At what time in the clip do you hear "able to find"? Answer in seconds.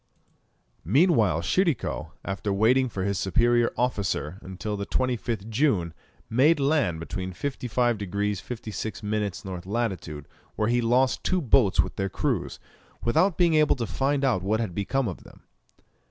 13.53-14.25